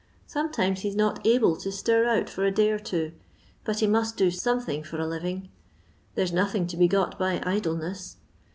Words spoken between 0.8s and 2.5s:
's not able to stir out, for a